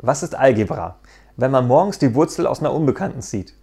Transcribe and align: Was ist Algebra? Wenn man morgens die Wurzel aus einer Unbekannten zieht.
Was 0.00 0.22
ist 0.22 0.36
Algebra? 0.36 1.00
Wenn 1.36 1.50
man 1.50 1.66
morgens 1.66 1.98
die 1.98 2.14
Wurzel 2.14 2.46
aus 2.46 2.60
einer 2.60 2.72
Unbekannten 2.72 3.20
zieht. 3.20 3.57